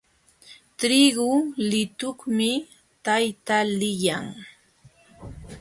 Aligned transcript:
Trigu 0.79 1.27
lutuqmi 1.69 2.49
tayta 3.05 3.57
liyan. 3.79 4.27